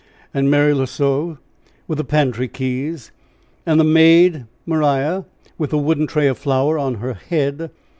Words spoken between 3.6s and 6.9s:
And the maid, Maria, with the wooden tray of flour